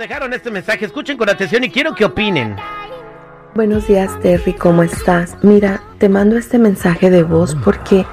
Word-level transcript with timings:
Dejaron 0.00 0.32
este 0.32 0.50
mensaje, 0.50 0.86
escuchen 0.86 1.18
con 1.18 1.28
atención 1.28 1.62
y 1.62 1.68
quiero 1.68 1.94
que 1.94 2.06
opinen. 2.06 2.56
Buenos 3.54 3.86
días, 3.86 4.18
Terry, 4.20 4.54
¿cómo 4.54 4.82
estás? 4.82 5.36
Mira, 5.42 5.82
te 5.98 6.08
mando 6.08 6.38
este 6.38 6.58
mensaje 6.58 7.10
de 7.10 7.22
voz 7.22 7.54
porque 7.62 8.06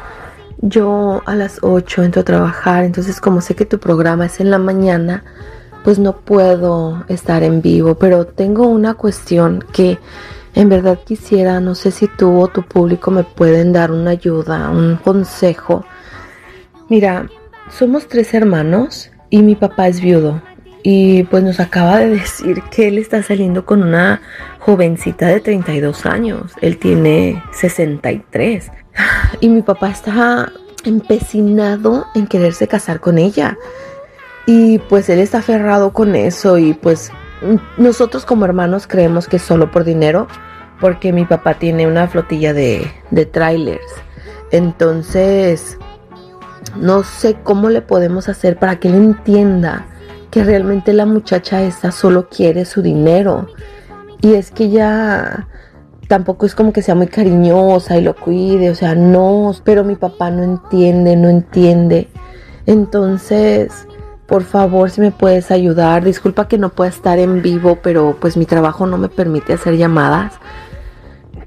yo 0.58 1.24
a 1.26 1.34
las 1.34 1.60
8 1.62 2.04
entro 2.04 2.24
a 2.24 2.26
trabajar, 2.26 2.84
entonces 2.84 3.22
como 3.22 3.40
sé 3.40 3.56
que 3.56 3.64
tu 3.64 3.80
programa 3.80 4.26
es 4.26 4.42
en 4.42 4.52
la 4.52 4.58
mañana, 4.58 5.24
pues 5.86 5.98
no 5.98 6.18
puedo 6.18 7.06
estar 7.08 7.42
en 7.42 7.62
vivo, 7.62 7.96
pero 7.96 8.28
tengo 8.28 8.68
una 8.68 8.96
cuestión 8.96 9.64
que 9.72 9.98
en 10.56 10.68
verdad 10.68 11.00
quisiera, 11.06 11.62
no 11.62 11.74
sé 11.74 11.92
si 11.92 12.10
tú 12.10 12.38
o 12.38 12.50
tu 12.50 12.64
público 12.64 13.12
me 13.12 13.24
pueden 13.24 13.72
dar 13.72 13.94
una 13.94 14.10
ayuda, 14.10 14.72
un 14.72 14.98
consejo. 14.98 15.86
Mira, 16.90 17.30
somos 17.70 18.10
tres 18.10 18.34
hermanos 18.34 19.10
y 19.30 19.42
mi 19.42 19.56
papá 19.56 19.88
es 19.88 20.02
viudo 20.02 20.42
y 20.90 21.24
pues 21.24 21.44
nos 21.44 21.60
acaba 21.60 21.98
de 21.98 22.12
decir 22.12 22.64
que 22.72 22.88
él 22.88 22.98
está 22.98 23.22
saliendo 23.22 23.66
con 23.66 23.84
una 23.84 24.22
jovencita 24.60 25.28
de 25.28 25.42
32 25.42 26.06
años. 26.06 26.54
Él 26.62 26.78
tiene 26.78 27.44
63. 27.52 28.72
Y 29.42 29.50
mi 29.50 29.64
papá 29.64 29.90
está 29.90 30.50
empecinado 30.86 32.06
en 32.16 32.26
quererse 32.26 32.70
casar 32.70 33.02
con 33.02 33.18
ella. 33.18 33.58
Y 34.46 34.80
pues 34.80 35.10
él 35.10 35.20
está 35.20 35.40
aferrado 35.40 35.92
con 35.92 36.16
eso 36.16 36.58
y 36.58 36.74
pues 36.74 37.12
nosotros 37.78 38.24
como 38.24 38.46
hermanos 38.46 38.88
creemos 38.88 39.28
que 39.28 39.40
solo 39.40 39.70
por 39.70 39.84
dinero 39.84 40.30
porque 40.80 41.12
mi 41.12 41.26
papá 41.26 41.56
tiene 41.56 41.86
una 41.86 42.08
flotilla 42.08 42.54
de, 42.54 42.90
de 43.12 43.26
trailers. 43.26 43.94
Entonces, 44.52 45.78
no 46.78 47.04
sé 47.04 47.36
cómo 47.44 47.68
le 47.68 47.82
podemos 47.82 48.30
hacer 48.30 48.58
para 48.58 48.80
que 48.80 48.88
él 48.88 48.96
entienda 48.96 49.86
que 50.38 50.44
realmente 50.44 50.94
la 50.94 51.08
muchacha 51.08 51.64
esta 51.64 51.92
solo 51.92 52.30
quiere 52.30 52.64
su 52.66 52.84
dinero. 52.84 53.48
Y 54.22 54.36
es 54.36 54.52
que 54.52 54.70
ya 54.70 55.48
tampoco 56.08 56.46
es 56.46 56.54
como 56.54 56.72
que 56.72 56.84
sea 56.84 56.94
muy 56.94 57.08
cariñosa 57.08 57.98
y 57.98 58.04
lo 58.04 58.16
cuide, 58.16 58.70
o 58.70 58.76
sea, 58.76 58.94
no, 58.94 59.52
pero 59.64 59.84
mi 59.84 59.96
papá 59.96 60.30
no 60.30 60.44
entiende, 60.44 61.16
no 61.16 61.28
entiende. 61.28 62.08
Entonces, 62.68 63.88
por 64.28 64.44
favor, 64.44 64.92
si 64.92 65.02
me 65.02 65.10
puedes 65.10 65.50
ayudar, 65.50 66.04
disculpa 66.04 66.48
que 66.48 66.60
no 66.60 66.70
pueda 66.70 66.92
estar 66.92 67.18
en 67.18 67.42
vivo, 67.42 67.80
pero 67.82 68.16
pues 68.20 68.38
mi 68.38 68.46
trabajo 68.46 68.86
no 68.86 69.00
me 69.00 69.10
permite 69.10 69.54
hacer 69.54 69.76
llamadas. 69.76 70.36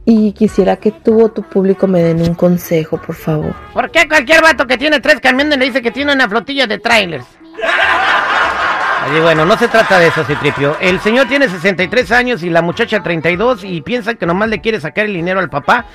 Y 0.04 0.32
quisiera 0.32 0.78
que 0.78 0.90
tú 0.90 1.26
o 1.26 1.28
tu 1.28 1.42
público 1.44 1.86
me 1.86 2.02
den 2.02 2.22
un 2.22 2.34
consejo, 2.34 3.00
por 3.00 3.14
favor. 3.14 3.54
¿Por 3.72 3.88
qué 3.92 4.08
cualquier 4.08 4.42
vato 4.42 4.66
que 4.66 4.76
tiene 4.76 4.98
tres 4.98 5.20
camiones 5.20 5.60
le 5.60 5.66
dice 5.66 5.80
que 5.80 5.92
tiene 5.92 6.12
una 6.12 6.28
flotilla 6.28 6.66
de 6.66 6.78
trailers? 6.78 7.26
Y 9.12 9.18
bueno, 9.18 9.44
no 9.44 9.58
se 9.58 9.66
trata 9.66 9.98
de 9.98 10.06
eso, 10.06 10.22
Citripio. 10.24 10.76
El 10.80 11.00
señor 11.00 11.26
tiene 11.26 11.48
63 11.48 12.12
años 12.12 12.44
y 12.44 12.50
la 12.50 12.62
muchacha 12.62 13.02
32 13.02 13.64
y 13.64 13.80
piensa 13.80 14.14
que 14.14 14.24
nomás 14.24 14.48
le 14.48 14.60
quiere 14.60 14.80
sacar 14.80 15.06
el 15.06 15.14
dinero 15.14 15.40
al 15.40 15.50
papá. 15.50 15.86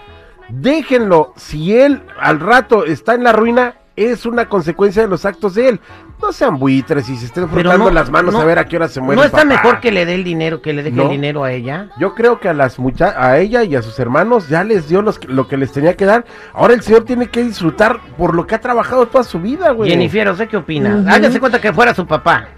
Déjenlo. 0.51 1.33
Si 1.37 1.77
él 1.77 2.03
al 2.21 2.41
rato 2.41 2.85
está 2.85 3.15
en 3.15 3.25
la 3.25 3.33
ruina, 3.33 3.77
es 4.05 4.27
una 4.27 4.49
consecuencia 4.49 5.03
de 5.03 5.09
los 5.09 5.25
actos 5.25 5.55
de 5.55 5.69
él. 5.69 5.81
No 6.21 6.33
sean 6.33 6.59
buitres 6.59 7.09
y 7.09 7.17
se 7.17 7.27
estén 7.27 7.49
frotando 7.49 7.91
las 7.91 8.11
manos 8.11 8.35
a 8.35 8.45
ver 8.45 8.59
a 8.59 8.67
qué 8.67 8.77
hora 8.77 8.89
se 8.89 9.01
muere. 9.01 9.21
¿No 9.21 9.25
está 9.25 9.39
papá. 9.39 9.49
mejor 9.49 9.81
que 9.81 9.93
le 9.93 10.05
dé 10.05 10.15
el 10.15 10.25
dinero, 10.25 10.61
que 10.63 10.73
le 10.73 10.83
deje 10.83 10.97
No. 10.97 11.05
el 11.05 11.11
dinero 11.11 11.45
a 11.45 11.53
ella? 11.53 11.91
Yo 11.99 12.15
creo 12.15 12.41
que 12.41 12.49
a 12.49 12.55
las 12.55 12.79
mucha 12.79 13.15
a 13.17 13.39
ella 13.39 13.63
y 13.65 13.77
a 13.77 13.83
sus 13.83 13.99
hermanos 13.99 14.49
ya 14.49 14.65
les 14.65 14.89
dio 14.89 15.03
los, 15.03 15.21
lo 15.29 15.47
que 15.49 15.57
les 15.57 15.73
tenía 15.73 15.97
que 15.97 16.05
dar. 16.05 16.25
Ahora 16.53 16.75
el 16.75 16.83
señor 16.83 17.05
tiene 17.05 17.29
que 17.29 17.43
disfrutar 17.43 18.01
por 18.17 18.35
lo 18.35 18.47
que 18.47 18.55
ha 18.55 18.61
trabajado 18.61 19.07
toda 19.07 19.25
su 19.25 19.41
vida, 19.41 19.71
güey. 19.71 19.91
Jennifer, 19.91 20.29
¿usted 20.31 20.49
qué 20.49 20.57
opina? 20.57 21.05
Hágase 21.09 21.39
cuenta 21.41 21.61
que 21.61 21.73
fuera 21.73 21.95
su 21.95 22.07
papá. 22.07 22.49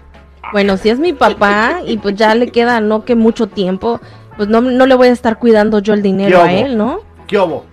Bueno, 0.51 0.75
si 0.77 0.89
es 0.89 0.99
mi 0.99 1.13
papá 1.13 1.81
y 1.85 1.97
pues 1.97 2.15
ya 2.15 2.35
le 2.35 2.49
queda 2.51 2.81
no 2.81 3.05
que 3.05 3.15
mucho 3.15 3.47
tiempo, 3.47 4.01
pues 4.37 4.49
no, 4.49 4.59
no 4.61 4.85
le 4.85 4.95
voy 4.95 5.07
a 5.07 5.11
estar 5.11 5.37
cuidando 5.39 5.79
yo 5.79 5.93
el 5.93 6.01
dinero 6.01 6.41
¿Qué 6.43 6.49
a 6.49 6.53
él, 6.53 6.77
¿no? 6.77 6.99
¿Qué 7.27 7.37
hubo? 7.39 7.65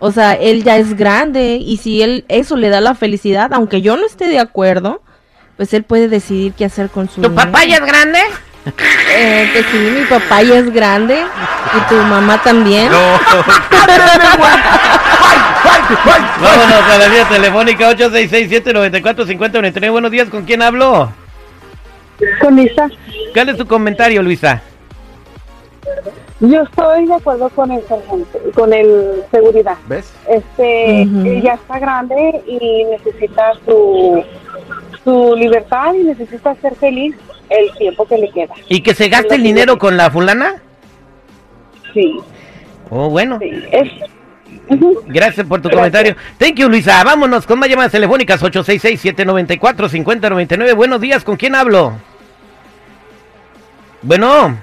O 0.00 0.12
sea, 0.12 0.34
él 0.34 0.62
ya 0.62 0.76
es 0.76 0.96
grande 0.96 1.56
y 1.60 1.76
si 1.78 2.02
él 2.02 2.24
eso 2.28 2.56
le 2.56 2.68
da 2.68 2.80
la 2.80 2.94
felicidad, 2.94 3.52
aunque 3.52 3.80
yo 3.82 3.96
no 3.96 4.06
esté 4.06 4.26
de 4.28 4.38
acuerdo, 4.38 5.02
pues 5.56 5.74
él 5.74 5.82
puede 5.82 6.08
decidir 6.08 6.52
qué 6.52 6.64
hacer 6.64 6.88
con 6.88 7.08
su 7.08 7.16
¿Tu 7.20 7.28
dinero. 7.28 7.34
papá 7.50 7.64
ya 7.64 7.76
es 7.76 7.84
grande? 7.86 8.18
Eh, 9.16 9.48
pues 9.52 9.66
sí, 9.72 9.78
mi 9.78 10.04
papá 10.06 10.42
ya 10.42 10.58
es 10.58 10.70
grande 10.72 11.16
y 11.16 11.80
tu 11.88 11.94
mamá 11.96 12.40
también. 12.42 12.90
Vámonos 16.40 16.82
a 16.90 16.98
la 16.98 17.08
vía 17.08 17.24
telefónica 17.28 17.90
866-794-5099. 17.92 19.90
Buenos 19.90 20.10
días, 20.10 20.28
¿con 20.28 20.44
quién 20.44 20.62
hablo? 20.62 21.10
Con 22.40 22.56
Lisa, 22.56 22.88
¿Cuál 23.32 23.48
es 23.50 23.56
tu 23.56 23.66
comentario, 23.66 24.22
Luisa? 24.22 24.60
Yo 26.40 26.62
estoy 26.62 27.06
de 27.06 27.14
acuerdo 27.14 27.48
con 27.50 27.70
el 27.72 27.82
sargento, 27.86 28.38
con 28.54 28.72
el 28.72 29.22
seguridad. 29.30 29.76
¿Ves? 29.88 30.12
Este, 30.28 31.02
él 31.02 31.42
ya 31.42 31.54
está 31.54 31.78
grande 31.78 32.42
y 32.46 32.84
necesita 32.84 33.52
su, 33.66 34.22
su 35.04 35.34
libertad 35.36 35.94
y 35.94 36.04
necesita 36.04 36.54
ser 36.56 36.74
feliz 36.76 37.14
el 37.50 37.72
tiempo 37.78 38.06
que 38.06 38.18
le 38.18 38.30
queda. 38.30 38.54
¿Y 38.68 38.80
que 38.82 38.94
se 38.94 39.08
gaste 39.08 39.34
el 39.34 39.42
dinero 39.42 39.78
con 39.78 39.96
la 39.96 40.10
fulana? 40.10 40.56
Sí, 41.94 42.18
Oh, 42.90 43.08
bueno. 43.10 43.38
sí. 43.40 43.50
Es, 43.72 43.88
Ujú. 44.70 45.02
Gracias 45.06 45.46
por 45.46 45.60
tu 45.62 45.68
Gracias. 45.68 45.92
comentario. 45.92 46.16
Thank 46.38 46.56
you, 46.56 46.68
Luisa. 46.68 47.02
Vámonos 47.02 47.46
con 47.46 47.58
más 47.58 47.70
llamadas 47.70 47.92
telefónicas 47.92 48.42
866-794-5099. 48.42 50.74
Buenos 50.74 51.00
días, 51.00 51.24
¿con 51.24 51.36
quién 51.36 51.54
hablo? 51.54 51.92
Bueno. 54.02 54.58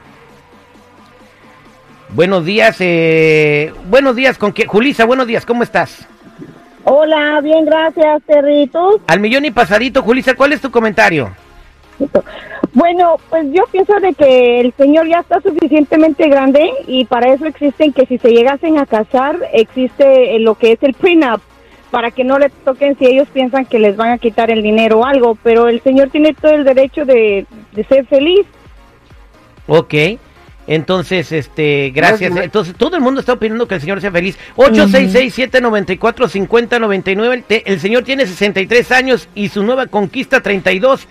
Buenos 2.16 2.46
días, 2.46 2.78
eh... 2.80 3.74
Buenos 3.90 4.16
días, 4.16 4.38
¿con 4.38 4.54
quién? 4.54 4.70
Julisa, 4.70 5.04
buenos 5.04 5.28
días, 5.28 5.46
¿cómo 5.46 5.64
estás? 5.64 6.08
Hola, 6.86 7.42
bien, 7.42 7.66
gracias, 7.66 8.24
Territos. 8.24 9.02
Al 9.08 9.20
millón 9.20 9.44
y 9.44 9.52
pasadito, 9.52 10.02
Julisa, 10.02 10.34
¿cuál 10.34 10.54
es 10.54 10.62
tu 10.62 10.72
comentario? 10.72 11.36
Bueno, 12.72 13.18
pues 13.30 13.48
yo 13.52 13.66
pienso 13.70 14.00
de 14.00 14.14
que 14.14 14.62
el 14.62 14.74
señor 14.78 15.10
ya 15.10 15.20
está 15.20 15.42
suficientemente 15.42 16.30
grande 16.30 16.70
y 16.88 17.04
para 17.04 17.34
eso 17.34 17.48
existen 17.48 17.92
que 17.92 18.06
si 18.06 18.18
se 18.18 18.30
llegasen 18.30 18.78
a 18.78 18.86
casar, 18.86 19.38
existe 19.52 20.38
eh, 20.38 20.40
lo 20.40 20.56
que 20.56 20.72
es 20.72 20.84
el 20.84 20.94
prenup, 20.94 21.42
para 21.92 22.12
que 22.12 22.24
no 22.24 22.40
le 22.40 22.48
toquen 22.50 22.98
si 22.98 23.08
ellos 23.08 23.28
piensan 23.34 23.66
que 23.66 23.78
les 23.78 23.98
van 23.98 24.12
a 24.12 24.20
quitar 24.20 24.52
el 24.52 24.62
dinero 24.62 25.00
o 25.00 25.06
algo, 25.06 25.38
pero 25.44 25.68
el 25.68 25.82
señor 25.82 26.12
tiene 26.12 26.34
todo 26.34 26.54
el 26.54 26.64
derecho 26.64 27.04
de, 27.04 27.46
de 27.74 27.84
ser 27.84 28.06
feliz. 28.06 28.46
Ok. 29.68 29.94
Entonces, 30.68 31.32
este, 31.32 31.92
gracias. 31.94 32.36
Entonces, 32.36 32.74
todo 32.76 32.96
el 32.96 33.02
mundo 33.04 33.20
está 33.20 33.34
opinando 33.34 33.68
que 33.68 33.76
el 33.76 33.82
señor 33.82 34.02
sea 34.02 34.10
feliz. 34.12 34.36
866-794-5099. 34.56 37.34
El, 37.34 37.44
te- 37.44 37.72
el 37.72 37.80
señor 37.80 38.04
tiene 38.04 38.26
63 38.26 38.92
años 38.92 39.30
y 39.36 39.50
su 39.50 39.64
nueva 39.64 39.86
conquista 39.88 40.42
32. 40.42 41.08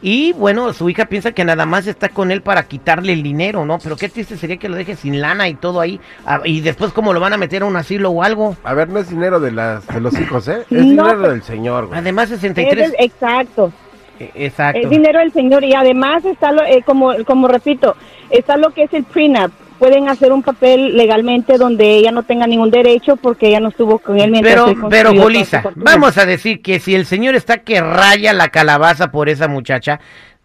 Y 0.00 0.32
bueno, 0.34 0.72
su 0.74 0.88
hija 0.88 1.06
piensa 1.06 1.32
que 1.32 1.44
nada 1.44 1.66
más 1.66 1.88
está 1.88 2.08
con 2.08 2.30
él 2.30 2.40
para 2.40 2.62
quitarle 2.68 3.12
el 3.12 3.24
dinero, 3.24 3.66
¿no? 3.66 3.80
Pero 3.80 3.96
qué 3.96 4.08
triste 4.08 4.36
sería 4.36 4.56
que 4.56 4.68
lo 4.68 4.76
deje 4.76 4.94
sin 4.94 5.20
lana 5.20 5.48
y 5.48 5.54
todo 5.54 5.80
ahí. 5.80 5.98
Ah, 6.24 6.40
y 6.44 6.60
después, 6.60 6.92
¿cómo 6.92 7.12
lo 7.12 7.18
van 7.18 7.32
a 7.32 7.36
meter 7.36 7.62
a 7.62 7.64
un 7.64 7.74
asilo 7.74 8.10
o 8.10 8.22
algo? 8.22 8.56
A 8.62 8.74
ver, 8.74 8.88
no 8.88 9.00
es 9.00 9.10
dinero 9.10 9.40
de, 9.40 9.50
las, 9.50 9.84
de 9.88 10.00
los 10.00 10.16
hijos, 10.20 10.46
¿eh? 10.46 10.58
Es 10.70 10.72
No, 10.78 10.82
dinero 10.82 11.08
pero- 11.08 11.30
del 11.30 11.42
señor, 11.42 11.86
güey. 11.86 11.98
Además, 11.98 12.30
Es 12.30 12.38
63. 12.40 12.90
el- 12.90 12.94
exacto. 13.04 13.72
Eh, 14.20 14.30
Exacto. 14.34 14.80
Es 14.80 14.90
dinero 14.90 15.18
del 15.20 15.32
señor 15.32 15.64
y 15.64 15.74
además 15.74 16.24
está, 16.24 16.52
lo, 16.52 16.62
eh, 16.64 16.82
como, 16.84 17.12
como 17.24 17.48
repito, 17.48 17.96
está 18.30 18.56
lo 18.56 18.70
que 18.70 18.84
es 18.84 18.94
el 18.94 19.04
prenup. 19.04 19.52
Pueden 19.78 20.08
hacer 20.08 20.32
un 20.32 20.42
papel 20.42 20.96
legalmente 20.96 21.56
donde 21.56 21.88
ella 21.96 22.10
no 22.10 22.24
tenga 22.24 22.48
ningún 22.48 22.68
derecho 22.70 23.14
porque 23.14 23.46
ella 23.46 23.60
no 23.60 23.68
estuvo 23.68 24.00
con 24.00 24.18
él 24.18 24.32
mientras 24.32 24.56
Pero, 24.64 24.88
pero, 24.88 25.14
Julisa, 25.14 25.62
vamos 25.76 26.18
a 26.18 26.26
decir 26.26 26.60
que 26.62 26.80
si 26.80 26.96
el 26.96 27.06
señor 27.06 27.36
está 27.36 27.58
que 27.58 27.80
raya 27.80 28.32
la 28.32 28.48
calabaza 28.48 29.12
por 29.12 29.28
esa 29.28 29.46
muchacha, 29.46 30.00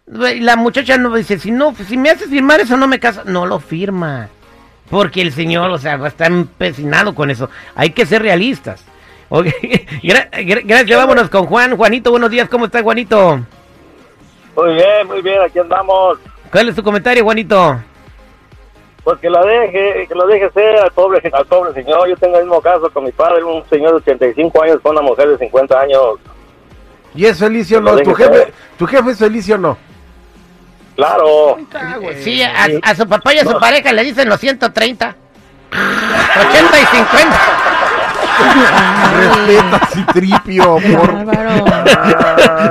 la 0.06 0.54
muchacha 0.54 0.98
no 0.98 1.12
dice, 1.16 1.40
si 1.40 1.50
no, 1.50 1.74
si 1.74 1.96
me 1.96 2.10
haces 2.10 2.28
firmar 2.28 2.60
eso 2.60 2.76
no 2.76 2.86
me 2.86 3.00
casa, 3.00 3.22
no 3.26 3.44
lo 3.44 3.58
firma. 3.58 4.28
Porque 4.88 5.22
el 5.22 5.32
señor, 5.32 5.70
o 5.72 5.78
sea, 5.78 5.94
está 6.06 6.26
empecinado 6.26 7.14
con 7.14 7.28
eso. 7.30 7.50
Hay 7.74 7.90
que 7.90 8.06
ser 8.06 8.22
realistas. 8.22 8.84
Ok, 9.30 9.46
gra- 10.02 10.30
gra- 10.30 10.62
gracias, 10.64 10.96
vámonos 10.96 11.28
con 11.30 11.46
Juan. 11.46 11.76
Juanito, 11.76 12.10
buenos 12.12 12.30
días, 12.30 12.48
¿cómo 12.48 12.66
está 12.66 12.82
Juanito? 12.82 13.40
Muy 14.56 14.74
bien, 14.74 15.06
muy 15.06 15.22
bien, 15.22 15.40
aquí 15.42 15.58
andamos. 15.58 16.18
¿Cuál 16.50 16.68
es 16.68 16.76
tu 16.76 16.82
comentario, 16.82 17.24
Juanito? 17.24 17.80
Pues 19.02 19.18
que 19.18 19.28
la 19.28 19.44
deje, 19.44 20.06
que 20.08 20.14
lo 20.14 20.26
deje 20.26 20.50
ser 20.50 20.76
al 20.76 20.90
pobre, 20.92 21.20
al 21.32 21.46
pobre 21.46 21.74
señor. 21.74 22.08
Yo 22.08 22.16
tengo 22.16 22.36
el 22.38 22.44
mismo 22.44 22.60
caso 22.60 22.88
con 22.90 23.04
mi 23.04 23.12
padre, 23.12 23.44
un 23.44 23.62
señor 23.68 23.90
de 23.90 23.96
85 23.96 24.62
años 24.62 24.78
con 24.82 24.92
una 24.92 25.02
mujer 25.02 25.28
de 25.28 25.38
50 25.38 25.78
años. 25.80 26.00
¿Y 27.14 27.26
es 27.26 27.38
feliz 27.38 27.70
o 27.72 27.80
no? 27.80 27.96
¿Tu 27.98 28.14
jefe. 28.14 28.52
¿Tu 28.78 28.86
jefe 28.86 29.10
es 29.10 29.18
feliz 29.18 29.50
o 29.50 29.58
no? 29.58 29.76
Claro. 30.96 31.58
Sí, 32.20 32.42
a, 32.42 32.66
a 32.82 32.94
su 32.94 33.06
papá 33.06 33.34
y 33.34 33.38
a 33.38 33.44
su 33.44 33.58
pareja 33.58 33.92
le 33.92 34.04
dicen 34.04 34.28
los 34.28 34.40
130. 34.40 35.16
80 35.70 36.80
y 36.80 36.86
50. 36.86 37.40
Respeta, 39.16 39.86
Citripio, 39.92 40.76
por... 40.76 41.24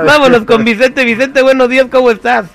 Vámonos 0.06 0.44
con 0.44 0.64
Vicente. 0.64 1.04
Vicente, 1.04 1.42
buenos 1.42 1.68
días, 1.68 1.86
¿cómo 1.90 2.10
estás? 2.10 2.46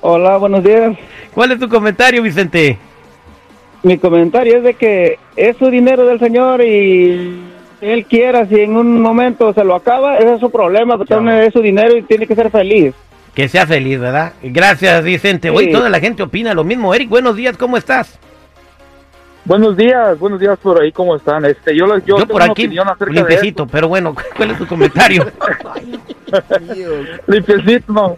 Hola, 0.00 0.36
buenos 0.36 0.62
días. 0.64 0.96
¿Cuál 1.32 1.52
es 1.52 1.58
tu 1.58 1.68
comentario, 1.68 2.22
Vicente? 2.22 2.78
Mi 3.82 3.98
comentario 3.98 4.58
es 4.58 4.64
de 4.64 4.74
que 4.74 5.18
es 5.36 5.56
su 5.56 5.68
dinero 5.70 6.06
del 6.06 6.18
señor 6.18 6.62
y 6.62 7.40
él 7.80 8.06
quiera, 8.06 8.46
si 8.46 8.60
en 8.60 8.76
un 8.76 9.00
momento 9.00 9.52
se 9.52 9.64
lo 9.64 9.74
acaba, 9.74 10.16
ese 10.16 10.34
es 10.34 10.40
su 10.40 10.50
problema, 10.50 10.96
pero 10.98 11.30
es 11.30 11.52
su 11.52 11.60
dinero 11.60 11.96
y 11.96 12.02
tiene 12.02 12.26
que 12.26 12.34
ser 12.34 12.50
feliz. 12.50 12.94
Que 13.34 13.48
sea 13.48 13.66
feliz, 13.66 13.98
¿verdad? 13.98 14.32
Gracias, 14.42 15.02
Vicente. 15.04 15.50
Hoy 15.50 15.66
Sí. 15.66 15.72
toda 15.72 15.90
la 15.90 16.00
gente 16.00 16.22
opina 16.22 16.54
lo 16.54 16.64
mismo. 16.64 16.94
Eric, 16.94 17.08
buenos 17.08 17.36
días, 17.36 17.56
¿cómo 17.56 17.76
estás? 17.76 18.18
Buenos 19.44 19.76
días, 19.76 20.18
buenos 20.18 20.40
días 20.40 20.58
por 20.58 20.80
ahí, 20.80 20.90
¿cómo 20.90 21.16
están? 21.16 21.44
Este, 21.44 21.76
yo, 21.76 21.86
yo, 21.86 21.98
Yo, 21.98 22.14
tengo 22.16 22.28
por 22.28 22.36
una 22.42 22.52
aquí, 22.52 22.64
opinión 22.64 22.88
acerca 22.88 23.12
de 23.12 23.20
limpiecito, 23.20 23.66
pero 23.66 23.88
bueno, 23.88 24.14
¿cuál 24.36 24.50
es 24.52 24.58
tu 24.58 24.66
comentario? 24.66 25.26
Limpiecito, 27.26 27.92
no, 27.92 28.08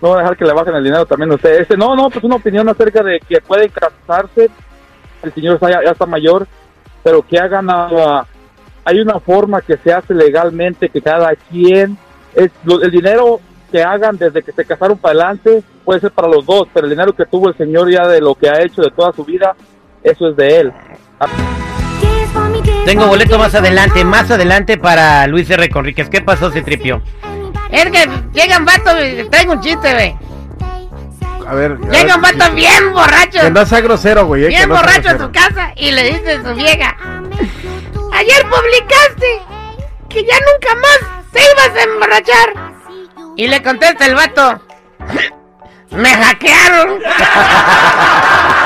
no 0.00 0.08
voy 0.08 0.14
a 0.14 0.22
dejar 0.22 0.36
que 0.38 0.44
le 0.46 0.52
bajen 0.54 0.74
el 0.74 0.84
dinero 0.84 1.04
también 1.04 1.32
a 1.32 1.34
usted. 1.34 1.60
Este, 1.60 1.76
no, 1.76 1.94
no, 1.94 2.08
pues 2.08 2.24
una 2.24 2.36
opinión 2.36 2.66
acerca 2.68 3.02
de 3.02 3.20
que 3.20 3.40
pueden 3.42 3.70
casarse, 3.70 4.48
el 5.22 5.34
señor 5.34 5.54
está, 5.56 5.70
ya, 5.70 5.84
ya 5.84 5.90
está 5.90 6.06
mayor, 6.06 6.46
pero 7.02 7.20
que 7.26 7.38
hagan, 7.38 7.68
ah, 7.68 8.24
hay 8.84 9.00
una 9.00 9.20
forma 9.20 9.60
que 9.60 9.76
se 9.76 9.92
hace 9.92 10.14
legalmente, 10.14 10.88
que 10.88 11.02
cada 11.02 11.34
quien, 11.36 11.98
es, 12.34 12.50
lo- 12.64 12.80
el 12.80 12.90
dinero 12.90 13.38
que 13.70 13.82
hagan 13.82 14.16
desde 14.16 14.42
que 14.42 14.52
se 14.52 14.64
casaron 14.64 14.96
para 14.96 15.12
adelante 15.12 15.62
puede 15.84 16.00
ser 16.00 16.10
para 16.10 16.28
los 16.28 16.46
dos, 16.46 16.68
pero 16.72 16.86
el 16.86 16.90
dinero 16.90 17.12
que 17.12 17.26
tuvo 17.26 17.50
el 17.50 17.56
señor 17.56 17.90
ya 17.90 18.08
de 18.08 18.20
lo 18.22 18.34
que 18.34 18.48
ha 18.48 18.62
hecho 18.62 18.80
de 18.80 18.90
toda 18.90 19.12
su 19.12 19.24
vida, 19.24 19.54
eso 20.02 20.28
es 20.28 20.36
de 20.36 20.60
él. 20.60 20.72
Tengo 22.84 23.06
boleto 23.06 23.38
más 23.38 23.54
adelante, 23.54 24.04
más 24.04 24.30
adelante 24.30 24.76
para 24.78 25.26
Luis 25.26 25.48
R. 25.50 25.68
Conríquez. 25.68 26.08
¿Qué 26.08 26.20
pasó, 26.20 26.50
se 26.50 26.62
tripió? 26.62 27.02
Es 27.70 27.84
que 27.90 28.08
llegan 28.32 28.64
vatos, 28.64 28.94
traigo 29.30 29.52
un 29.52 29.60
chiste, 29.60 29.92
güey. 29.92 30.16
A 31.46 31.54
ver... 31.54 31.72
a 31.72 31.90
Llega 31.90 32.16
un 32.16 32.22
vato 32.22 32.52
bien 32.52 32.92
borracho, 32.92 33.40
Que 33.40 33.50
no 33.50 33.66
sea 33.66 33.80
grosero, 33.80 34.26
güey. 34.26 34.44
eh, 34.44 34.48
bien 34.48 34.68
no 34.68 34.76
borracho 34.76 35.10
a 35.10 35.18
su 35.18 35.30
casa 35.32 35.72
y 35.76 35.90
le 35.90 36.04
dice 36.04 36.32
a 36.32 36.42
su 36.42 36.54
vieja, 36.54 36.96
ayer 38.12 38.46
publicaste 38.48 39.42
que 40.08 40.24
ya 40.24 40.34
nunca 40.38 40.74
más 40.76 40.98
te 41.32 41.40
ibas 41.40 41.76
a 41.76 41.82
emborrachar. 41.82 42.54
Y 43.36 43.48
le 43.48 43.62
contesta 43.62 44.06
el 44.06 44.14
vato, 44.14 44.60
me 45.90 46.10
hackearon. 46.10 47.00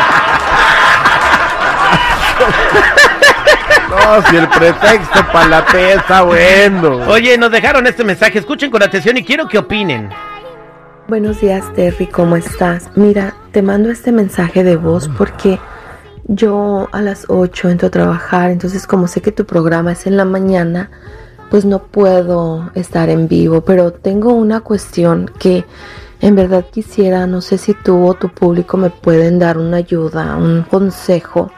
No, 3.90 4.22
si 4.28 4.36
el 4.36 4.48
pretexto 4.48 5.24
para 5.32 5.48
la 5.48 5.66
P 5.66 5.94
está 5.94 6.22
bueno. 6.22 6.96
Oye, 7.08 7.38
nos 7.38 7.50
dejaron 7.50 7.86
este 7.86 8.04
mensaje, 8.04 8.38
escuchen 8.38 8.70
con 8.70 8.82
atención 8.82 9.16
y 9.16 9.24
quiero 9.24 9.48
que 9.48 9.58
opinen. 9.58 10.10
Buenos 11.06 11.40
días, 11.40 11.64
Terry, 11.74 12.06
¿cómo 12.06 12.36
estás? 12.36 12.90
Mira, 12.96 13.34
te 13.52 13.62
mando 13.62 13.90
este 13.90 14.10
mensaje 14.10 14.64
de 14.64 14.76
voz 14.76 15.08
porque 15.16 15.60
yo 16.24 16.88
a 16.92 17.02
las 17.02 17.26
8 17.28 17.68
entro 17.68 17.88
a 17.88 17.90
trabajar, 17.90 18.50
entonces 18.50 18.86
como 18.86 19.06
sé 19.06 19.20
que 19.20 19.30
tu 19.30 19.44
programa 19.44 19.92
es 19.92 20.06
en 20.06 20.16
la 20.16 20.24
mañana, 20.24 20.90
pues 21.50 21.64
no 21.64 21.80
puedo 21.84 22.70
estar 22.74 23.10
en 23.10 23.28
vivo, 23.28 23.60
pero 23.60 23.92
tengo 23.92 24.32
una 24.32 24.60
cuestión 24.60 25.30
que 25.38 25.64
en 26.20 26.34
verdad 26.34 26.64
quisiera, 26.72 27.26
no 27.26 27.42
sé 27.42 27.58
si 27.58 27.74
tú 27.74 28.06
o 28.06 28.14
tu 28.14 28.30
público 28.30 28.76
me 28.78 28.88
pueden 28.88 29.38
dar 29.38 29.58
una 29.58 29.76
ayuda, 29.76 30.36
un 30.36 30.62
consejo. 30.62 31.52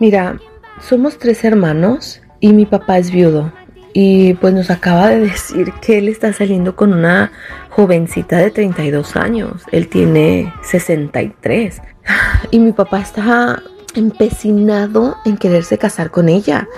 Mira, 0.00 0.38
somos 0.80 1.18
tres 1.18 1.44
hermanos 1.44 2.20
y 2.40 2.52
mi 2.52 2.66
papá 2.66 2.98
es 2.98 3.10
viudo. 3.10 3.52
Y 3.92 4.34
pues 4.34 4.54
nos 4.54 4.70
acaba 4.70 5.08
de 5.08 5.20
decir 5.20 5.72
que 5.80 5.98
él 5.98 6.08
está 6.08 6.32
saliendo 6.32 6.76
con 6.76 6.92
una 6.92 7.32
jovencita 7.70 8.36
de 8.36 8.50
32 8.50 9.16
años. 9.16 9.64
Él 9.72 9.88
tiene 9.88 10.52
63. 10.62 11.82
Y 12.50 12.60
mi 12.60 12.72
papá 12.72 13.00
está 13.00 13.62
empecinado 13.94 15.16
en 15.24 15.36
quererse 15.36 15.78
casar 15.78 16.10
con 16.10 16.28
ella. 16.28 16.68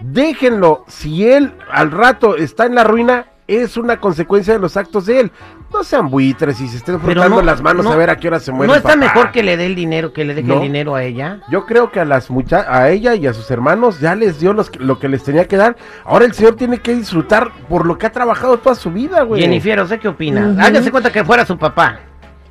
Déjenlo. 0.00 0.84
Si 0.86 1.26
él 1.26 1.54
al 1.72 1.90
rato 1.90 2.36
está 2.36 2.66
en 2.66 2.74
la 2.74 2.84
ruina, 2.84 3.26
es 3.56 3.76
una 3.76 3.98
consecuencia 4.00 4.52
de 4.54 4.58
los 4.60 4.76
actos 4.76 5.06
de 5.06 5.20
él. 5.20 5.32
No 5.72 5.84
sean 5.84 6.10
buitres 6.10 6.60
y 6.60 6.68
se 6.68 6.78
estén 6.78 6.98
frotando 7.00 7.36
no- 7.36 7.42
las 7.42 7.60
manos 7.62 7.84
no- 7.84 7.92
a 7.92 7.96
ver 7.96 8.10
a 8.10 8.16
qué 8.16 8.28
hora 8.28 8.40
se 8.40 8.50
muere. 8.52 8.68
¿No 8.70 8.76
está 8.76 8.88
papá. 8.90 9.00
mejor 9.00 9.30
que 9.32 9.42
le 9.42 9.56
dé 9.56 9.66
el 9.66 9.74
dinero, 9.74 10.12
que 10.12 10.24
le 10.24 10.34
deje 10.34 10.48
No. 10.48 10.54
el 10.54 10.60
dinero 10.62 10.94
a 10.94 11.02
ella? 11.04 11.40
Yo 11.50 11.66
creo 11.66 11.90
que 11.92 12.00
a 12.00 12.04
las 12.04 12.30
mucha 12.30 12.64
a 12.68 12.90
ella 12.90 13.14
y 13.14 13.26
a 13.26 13.32
sus 13.34 13.50
hermanos 13.50 14.00
ya 14.00 14.14
les 14.14 14.40
dio 14.40 14.52
los, 14.52 14.70
lo 14.80 14.98
que 14.98 15.08
les 15.08 15.22
tenía 15.22 15.46
que 15.46 15.56
dar. 15.56 15.76
Ahora 16.04 16.24
el 16.24 16.32
señor 16.34 16.56
tiene 16.56 16.78
que 16.78 16.94
disfrutar 16.94 17.50
por 17.68 17.86
lo 17.86 17.98
que 17.98 18.06
ha 18.06 18.12
trabajado 18.12 18.58
toda 18.58 18.74
su 18.74 18.90
vida, 18.90 19.22
güey. 19.22 19.40
Jennifer, 19.42 19.80
¿usted 19.80 20.00
qué 20.00 20.08
opina? 20.08 20.48
Ujú. 20.48 20.60
Hágase 20.60 20.90
cuenta 20.90 21.12
que 21.12 21.24
fuera 21.24 21.44
su 21.46 21.56
papá. 21.56 22.00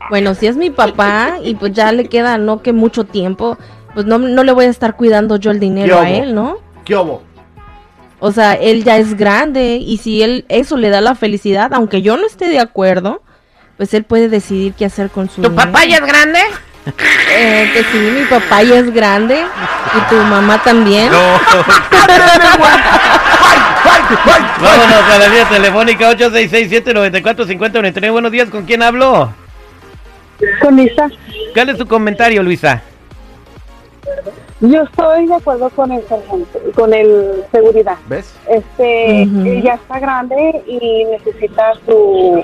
Bueno, 0.10 0.34
si 0.34 0.48
es 0.48 0.56
mi 0.58 0.70
papá 0.70 1.36
y 1.44 1.56
pues 1.56 1.74
ya 1.74 1.92
le 1.92 2.08
queda 2.08 2.38
no 2.38 2.62
que 2.62 2.74
mucho 2.74 3.04
tiempo, 3.04 3.58
pues 3.94 4.06
no, 4.06 4.18
no 4.18 4.44
le 4.44 4.52
voy 4.54 4.66
a 4.66 4.70
estar 4.70 4.96
cuidando 4.96 5.36
yo 5.36 5.52
el 5.52 5.60
dinero 5.60 6.00
a 6.00 6.10
él, 6.10 6.34
¿no? 6.34 6.58
¿Qué 6.86 6.96
hubo? 6.96 7.22
O 8.20 8.32
sea, 8.32 8.54
él 8.54 8.84
ya 8.84 8.98
es 8.98 9.16
grande 9.16 9.78
y 9.78 9.98
si 9.98 10.22
él 10.22 10.46
eso 10.50 10.78
le 10.78 10.90
da 10.90 11.02
la 11.02 11.16
felicidad, 11.16 11.74
aunque 11.74 12.02
yo 12.02 12.18
no 12.18 12.26
esté 12.28 12.50
de 12.50 12.60
acuerdo, 12.60 13.22
pues 13.78 13.94
él 13.94 14.04
puede 14.04 14.28
decidir 14.28 14.74
qué 14.74 14.86
hacer 14.86 15.10
con 15.10 15.30
su 15.30 15.42
¿Tu 15.42 15.50
dinero. 15.50 15.72
papá 15.72 15.86
ya 15.86 15.98
es 15.98 16.06
grande? 16.06 16.40
Eh, 17.34 17.70
que 17.74 17.84
sí, 17.84 17.98
mi 17.98 18.26
papá 18.26 18.64
ya 18.64 18.80
es 18.80 18.92
grande 18.94 19.40
y 19.40 20.10
tu 20.10 20.16
mamá 20.16 20.62
también. 20.64 21.10
Vámonos 24.62 25.04
a 25.04 25.18
la 25.20 25.28
línea 25.28 25.50
telefónica 25.50 26.12
866-794-5099. 26.12 28.12
Buenos 28.12 28.32
días, 28.32 28.50
¿con 28.50 28.66
quién 28.66 28.82
hablo? 28.84 29.32
Con 30.62 30.76
Lisa. 30.76 31.10
¿Cuál 31.54 31.70
es 31.70 31.78
tu 31.78 31.88
comentario, 31.88 32.44
Luisa? 32.44 32.82
Yo 34.62 34.82
estoy 34.84 35.26
de 35.28 35.36
acuerdo 35.36 35.70
con 35.70 35.90
el 35.92 36.04
sargento, 36.08 36.60
con 36.76 36.94
el 36.94 37.44
seguridad. 37.52 37.98
¿Ves? 38.08 38.34
Este, 38.50 39.62
ya 39.64 39.76
está 39.76 40.00
grande 40.00 40.62
y 40.68 41.06
necesita 41.06 41.74
su, 41.86 42.44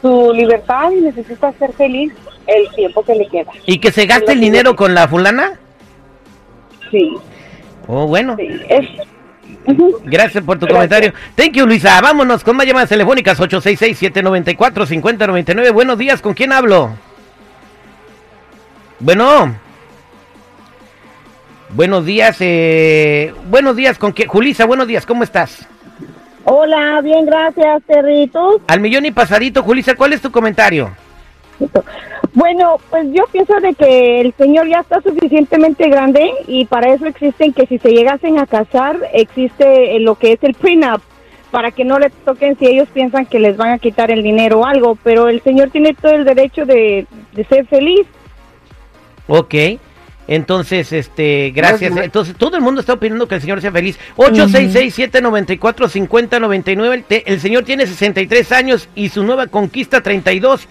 su 0.00 0.32
libertad 0.32 0.90
y 0.92 1.00
necesita 1.02 1.52
ser 1.58 1.72
feliz 1.74 2.12
el 2.46 2.70
tiempo 2.74 3.02
que 3.04 3.14
le 3.16 3.28
queda. 3.28 3.52
¿Y 3.66 3.78
que 3.78 3.92
se 3.92 4.06
gaste 4.06 4.32
el 4.32 4.40
dinero 4.40 4.74
con 4.76 4.94
la 4.94 5.06
fulana? 5.08 5.58
Sí, 6.90 7.14
Oh, 7.88 8.06
bueno. 8.06 8.34
sí. 8.38 8.48
Es, 8.68 8.88
Ujú. 9.66 10.00
Gracias 10.04 10.42
por 10.44 10.58
tu 10.58 10.66
Gracias. 10.66 10.76
comentario. 10.76 11.12
Thank 11.34 11.52
you, 11.52 11.66
Luisa. 11.66 12.00
Vámonos 12.00 12.42
con 12.44 12.56
más 12.56 12.66
llamadas 12.66 12.88
telefónicas 12.88 13.38
866-794-5099. 13.40 15.72
Buenos 15.72 15.98
días, 15.98 16.22
¿con 16.22 16.34
quién 16.34 16.52
hablo? 16.52 16.90
Bueno. 19.00 19.56
Buenos 21.76 22.06
días, 22.06 22.38
eh... 22.40 23.34
Buenos 23.50 23.76
días, 23.76 23.98
¿con 23.98 24.12
quién? 24.12 24.28
Julisa, 24.28 24.64
buenos 24.64 24.88
días, 24.88 25.04
¿cómo 25.04 25.22
estás? 25.22 25.68
Hola, 26.44 27.02
bien, 27.02 27.26
gracias, 27.26 27.82
Territos. 27.82 28.62
Al 28.66 28.80
millón 28.80 29.04
y 29.04 29.10
pasadito, 29.10 29.62
Julisa, 29.62 29.94
¿cuál 29.94 30.14
es 30.14 30.22
tu 30.22 30.30
comentario? 30.30 30.90
Bueno, 32.32 32.76
pues 32.88 33.06
yo 33.12 33.24
pienso 33.30 33.60
de 33.60 33.74
que 33.74 34.22
el 34.22 34.32
señor 34.38 34.66
ya 34.68 34.80
está 34.80 35.02
suficientemente 35.02 35.86
grande 35.90 36.30
y 36.46 36.64
para 36.64 36.94
eso 36.94 37.04
existen 37.04 37.52
que 37.52 37.66
si 37.66 37.78
se 37.78 37.90
llegasen 37.90 38.38
a 38.38 38.46
casar, 38.46 38.96
existe 39.12 39.96
eh, 39.96 40.00
lo 40.00 40.14
que 40.14 40.32
es 40.32 40.42
el 40.44 40.54
prenup, 40.54 41.02
para 41.50 41.72
que 41.72 41.84
no 41.84 41.98
le 41.98 42.08
toquen 42.08 42.58
si 42.58 42.68
ellos 42.68 42.88
piensan 42.88 43.26
que 43.26 43.38
les 43.38 43.58
van 43.58 43.72
a 43.72 43.78
quitar 43.78 44.10
el 44.10 44.22
dinero 44.22 44.60
o 44.60 44.64
algo, 44.64 44.96
pero 45.02 45.28
el 45.28 45.42
señor 45.42 45.68
tiene 45.68 45.92
todo 45.92 46.12
el 46.12 46.24
derecho 46.24 46.64
de, 46.64 47.06
de 47.34 47.44
ser 47.44 47.66
feliz. 47.66 48.06
Ok. 49.28 49.54
Entonces, 50.28 50.92
este, 50.92 51.52
gracias. 51.54 51.90
Gracias. 51.90 52.04
Entonces, 52.06 52.34
todo 52.36 52.56
el 52.56 52.62
mundo 52.62 52.80
está 52.80 52.94
opinando 52.94 53.26
que 53.28 53.36
el 53.36 53.40
señor 53.40 53.60
sea 53.60 53.70
feliz. 53.72 53.98
866-794-5099. 54.16 56.92
El, 56.92 57.04
te- 57.04 57.32
el 57.32 57.40
señor 57.40 57.64
tiene 57.64 57.86
63 57.86 58.52
años 58.52 58.88
y 58.94 59.08
su 59.08 59.22
nueva 59.24 59.46
conquista 59.46 60.00
32. 60.00 60.68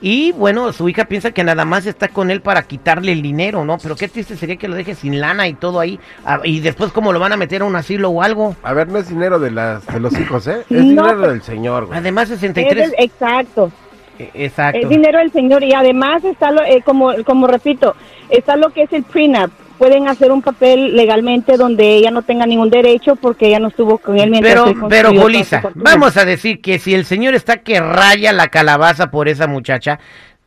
Y 0.00 0.30
bueno, 0.30 0.72
su 0.72 0.88
hija 0.88 1.06
piensa 1.06 1.32
que 1.32 1.42
nada 1.42 1.64
más 1.64 1.84
está 1.84 2.06
con 2.06 2.30
él 2.30 2.40
para 2.40 2.62
quitarle 2.62 3.10
el 3.10 3.20
dinero, 3.20 3.64
¿no? 3.64 3.78
Pero 3.78 3.96
qué 3.96 4.06
triste 4.06 4.36
sería 4.36 4.54
que 4.54 4.68
lo 4.68 4.76
deje 4.76 4.94
sin 4.94 5.18
lana 5.18 5.48
y 5.48 5.54
todo 5.54 5.80
ahí. 5.80 5.98
Ah, 6.24 6.38
y 6.44 6.60
después, 6.60 6.92
como 6.92 7.12
lo 7.12 7.18
van 7.18 7.32
a 7.32 7.36
meter 7.36 7.62
a 7.62 7.64
un 7.64 7.74
asilo 7.74 8.10
o 8.10 8.22
algo? 8.22 8.54
A 8.62 8.72
ver, 8.74 8.86
no 8.88 8.98
es 8.98 9.08
dinero 9.08 9.40
de, 9.40 9.50
las, 9.50 9.84
de 9.86 9.98
los 9.98 10.16
hijos, 10.16 10.46
¿eh? 10.46 10.58
Es 10.70 10.70
No, 10.70 10.80
dinero 10.82 11.16
pues- 11.18 11.30
del 11.30 11.42
señor, 11.42 11.86
güey. 11.86 11.98
Además, 11.98 12.30
Es 12.30 12.38
63. 12.38 12.92
el- 12.96 13.04
exacto. 13.04 13.72
Eh, 14.18 14.30
Exacto. 14.34 14.78
Es 14.80 14.88
dinero 14.88 15.18
del 15.18 15.32
señor 15.32 15.62
y 15.64 15.72
además 15.74 16.24
está, 16.24 16.50
lo, 16.50 16.62
eh, 16.64 16.82
como, 16.84 17.12
como 17.24 17.46
repito, 17.46 17.94
está 18.30 18.56
lo 18.56 18.70
que 18.70 18.82
es 18.82 18.92
el 18.92 19.02
prenup. 19.04 19.50
Pueden 19.78 20.08
hacer 20.08 20.32
un 20.32 20.42
papel 20.42 20.96
legalmente 20.96 21.56
donde 21.56 21.94
ella 21.94 22.10
no 22.10 22.22
tenga 22.22 22.46
ningún 22.46 22.68
derecho 22.68 23.14
porque 23.14 23.46
ella 23.46 23.60
no 23.60 23.68
estuvo 23.68 23.98
con 23.98 24.18
él 24.18 24.28
mientras 24.28 24.54
Pero, 24.64 24.88
pero, 24.88 25.14
Julisa, 25.14 25.62
vamos 25.76 26.16
a 26.16 26.24
decir 26.24 26.60
que 26.60 26.80
si 26.80 26.94
el 26.94 27.04
señor 27.04 27.34
está 27.34 27.58
que 27.58 27.78
raya 27.80 28.32
la 28.32 28.48
calabaza 28.48 29.12
por 29.12 29.28
esa 29.28 29.46
muchacha, 29.46 30.00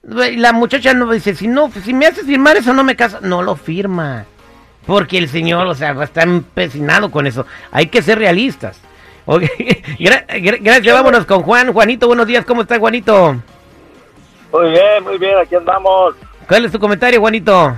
la 0.03 0.51
muchacha 0.51 0.93
no 0.93 1.09
dice, 1.09 1.33
si 1.33 1.47
no, 1.47 1.71
si 1.71 1.93
me 1.93 2.07
haces 2.07 2.25
firmar 2.25 2.57
eso 2.57 2.73
no 2.73 2.83
me 2.83 2.97
casa, 2.97 3.19
no 3.21 3.41
lo 3.41 3.55
firma. 3.55 4.25
Porque 4.85 5.17
el 5.17 5.29
señor, 5.29 5.65
o 5.67 5.75
sea, 5.75 5.91
está 6.03 6.23
empecinado 6.23 7.09
con 7.11 7.25
eso. 7.25 7.45
Hay 7.71 7.85
que 7.85 8.01
ser 8.01 8.17
realistas. 8.17 8.81
Ok, 9.25 9.43
gra- 9.99 10.25
gra- 10.27 10.59
gracias, 10.59 10.93
vámonos 10.93 11.25
con 11.25 11.43
Juan. 11.43 11.71
Juanito, 11.71 12.07
buenos 12.07 12.27
días, 12.27 12.43
¿cómo 12.43 12.63
está 12.63 12.79
Juanito? 12.79 13.37
Muy 14.51 14.70
bien, 14.72 15.03
muy 15.03 15.17
bien, 15.17 15.38
aquí 15.38 15.55
andamos. 15.55 16.15
¿Cuál 16.48 16.65
es 16.65 16.72
tu 16.72 16.79
comentario, 16.79 17.20
Juanito? 17.20 17.75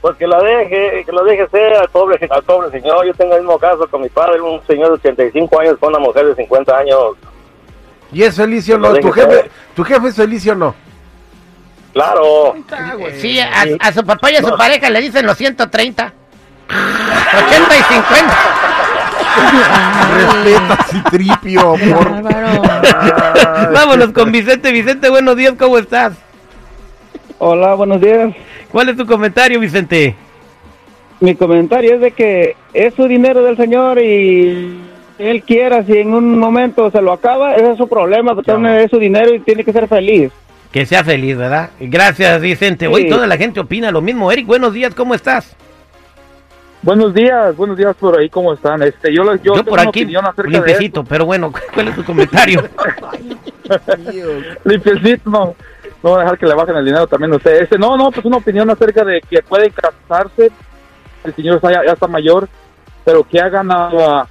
Pues 0.00 0.16
que 0.16 0.26
la 0.26 0.40
deje, 0.42 1.04
que 1.04 1.12
lo 1.12 1.22
deje 1.24 1.46
ser 1.48 1.74
al 1.74 1.88
pobre, 1.88 2.18
al 2.28 2.42
pobre 2.42 2.70
señor. 2.70 3.06
Yo 3.06 3.14
tengo 3.14 3.34
el 3.34 3.42
mismo 3.42 3.58
caso 3.58 3.86
con 3.88 4.02
mi 4.02 4.08
padre, 4.08 4.40
un 4.40 4.60
señor 4.66 4.88
de 4.88 4.94
85 4.94 5.60
años 5.60 5.76
con 5.78 5.90
una 5.90 6.00
mujer 6.00 6.26
de 6.26 6.34
50 6.34 6.76
años. 6.76 6.98
¿Y 8.12 8.22
es 8.22 8.36
feliz 8.36 8.68
o 8.70 8.78
no? 8.78 8.94
¿Tu 8.94 9.12
jefe, 9.12 9.30
ser. 9.30 9.50
¿Tu 9.74 9.84
jefe 9.84 10.08
es 10.08 10.16
feliz 10.16 10.46
o 10.48 10.54
no? 10.54 10.74
Claro. 11.92 12.54
Sí, 13.18 13.38
a, 13.38 13.64
a 13.80 13.92
su 13.92 14.04
papá 14.04 14.30
y 14.30 14.36
a 14.36 14.42
su 14.42 14.56
pareja 14.56 14.90
le 14.90 15.00
dicen 15.00 15.26
los 15.26 15.36
130. 15.36 16.12
80 16.72 17.76
y 17.76 17.82
50. 17.82 18.62
Respeta, 20.14 20.84
Citripio, 20.84 21.74
por... 21.74 22.22
Vámonos 23.72 24.12
con 24.12 24.32
Vicente. 24.32 24.72
Vicente, 24.72 25.10
buenos 25.10 25.36
días, 25.36 25.54
¿cómo 25.58 25.78
estás? 25.78 26.14
Hola, 27.38 27.74
buenos 27.74 28.00
días. 28.00 28.34
¿Cuál 28.70 28.88
es 28.90 28.96
tu 28.96 29.06
comentario, 29.06 29.60
Vicente? 29.60 30.14
Mi 31.20 31.34
comentario 31.34 31.94
es 31.94 32.00
de 32.00 32.10
que 32.12 32.56
es 32.72 32.94
su 32.94 33.06
dinero 33.06 33.42
del 33.42 33.56
señor 33.56 33.98
y 34.00 34.80
él 35.18 35.42
quiera, 35.42 35.84
si 35.84 35.98
en 35.98 36.14
un 36.14 36.38
momento 36.38 36.90
se 36.90 37.00
lo 37.00 37.12
acaba, 37.12 37.54
ese 37.54 37.72
es 37.72 37.78
su 37.78 37.88
problema, 37.88 38.32
pero 38.32 38.42
también 38.42 38.76
es 38.76 38.90
su 38.90 38.98
dinero 38.98 39.34
y 39.34 39.40
tiene 39.40 39.64
que 39.64 39.72
ser 39.72 39.86
feliz. 39.88 40.32
Que 40.72 40.86
sea 40.86 41.04
feliz, 41.04 41.36
¿verdad? 41.36 41.70
Gracias, 41.78 42.40
Vicente. 42.40 42.88
Hoy 42.88 43.08
toda 43.08 43.26
la 43.26 43.36
gente 43.36 43.60
opina 43.60 43.90
lo 43.90 44.00
mismo. 44.00 44.32
Eric, 44.32 44.46
buenos 44.46 44.72
días, 44.72 44.94
¿cómo 44.94 45.14
estás? 45.14 45.54
Buenos 46.82 47.14
días, 47.14 47.56
buenos 47.56 47.76
días 47.76 47.94
por 47.96 48.18
ahí, 48.18 48.28
¿cómo 48.28 48.52
están? 48.54 48.82
Este, 48.82 49.14
yo, 49.14 49.22
yo, 49.24 49.34
Yo, 49.36 49.52
tengo 49.52 49.64
por 49.66 49.74
una 49.78 49.82
aquí, 49.88 50.02
opinión 50.02 50.24
acerca 50.26 50.50
de 50.50 50.56
limpiecito, 50.56 51.04
pero 51.04 51.26
bueno, 51.26 51.52
¿cuál 51.74 51.88
es 51.88 51.94
tu 51.94 52.04
comentario? 52.04 52.62
Limpiecito, 54.64 55.30
no, 55.30 55.54
no 56.02 56.10
voy 56.10 56.16
a 56.16 56.22
dejar 56.24 56.38
que 56.38 56.46
le 56.46 56.54
bajen 56.54 56.76
el 56.76 56.84
dinero 56.84 57.06
también 57.06 57.32
a 57.32 57.36
ustedes. 57.36 57.62
Este, 57.62 57.78
no, 57.78 57.96
no, 57.96 58.10
pues 58.10 58.26
una 58.26 58.38
opinión 58.38 58.68
acerca 58.70 59.04
de 59.04 59.20
que 59.20 59.42
pueden 59.42 59.70
casarse, 59.72 60.50
el 61.22 61.34
señor 61.34 61.56
está, 61.56 61.70
ya, 61.70 61.84
ya 61.86 61.92
está 61.92 62.08
mayor, 62.08 62.48
pero 63.04 63.22
que 63.22 63.40
hagan, 63.40 63.68
ah, 63.70 64.26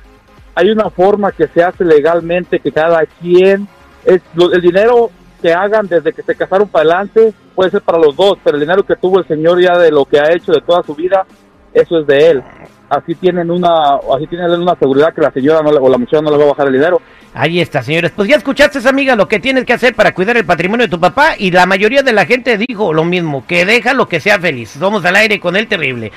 hay 0.53 0.69
una 0.71 0.89
forma 0.89 1.31
que 1.31 1.47
se 1.47 1.63
hace 1.63 1.85
legalmente, 1.85 2.59
que 2.59 2.71
cada 2.73 3.05
quien, 3.05 3.65
es, 4.03 4.21
lo- 4.35 4.51
el 4.51 4.61
dinero 4.61 5.09
que 5.41 5.53
hagan 5.53 5.87
desde 5.87 6.11
que 6.11 6.21
se 6.21 6.35
casaron 6.35 6.67
para 6.67 6.83
adelante 6.83 7.33
puede 7.55 7.71
ser 7.71 7.81
para 7.81 7.97
los 7.97 8.13
dos, 8.15 8.37
pero 8.43 8.57
el 8.57 8.61
dinero 8.61 8.83
que 8.83 8.97
tuvo 8.97 9.19
el 9.19 9.27
señor 9.27 9.61
ya 9.61 9.77
de 9.77 9.89
lo 9.89 10.03
que 10.03 10.19
ha 10.19 10.31
hecho 10.33 10.51
de 10.51 10.61
toda 10.61 10.83
su 10.83 10.93
vida, 10.95 11.25
eso 11.73 11.99
es 11.99 12.07
de 12.07 12.29
él. 12.31 12.43
Así 12.89 13.15
tienen 13.15 13.49
una, 13.49 13.95
así 14.13 14.27
tienen 14.27 14.51
una 14.61 14.75
seguridad 14.75 15.13
que 15.13 15.21
la 15.21 15.31
señora 15.31 15.61
no 15.61 15.71
le- 15.71 15.79
o 15.79 15.87
la 15.89 15.97
muchacha 15.97 16.21
no 16.21 16.29
le 16.31 16.37
va 16.37 16.43
a 16.43 16.47
bajar 16.47 16.67
el 16.67 16.73
dinero. 16.73 17.01
Ahí 17.33 17.61
está, 17.61 17.81
señores. 17.81 18.11
Pues 18.13 18.27
ya 18.27 18.35
escuchaste, 18.35 18.79
amiga, 18.89 19.15
lo 19.15 19.29
que 19.29 19.39
tienes 19.39 19.63
que 19.63 19.71
hacer 19.71 19.95
para 19.95 20.13
cuidar 20.13 20.35
el 20.35 20.45
patrimonio 20.45 20.85
de 20.87 20.91
tu 20.91 20.99
papá 20.99 21.35
y 21.37 21.51
la 21.51 21.65
mayoría 21.65 22.03
de 22.03 22.11
la 22.11 22.25
gente 22.25 22.57
dijo 22.57 22.91
lo 22.93 23.05
mismo, 23.05 23.45
que 23.47 23.63
deja 23.65 23.93
lo 23.93 24.09
que 24.09 24.19
sea 24.19 24.37
feliz. 24.39 24.71
Somos 24.71 25.05
al 25.05 25.15
aire 25.15 25.39
con 25.39 25.55
el 25.55 25.67
terrible. 25.67 26.09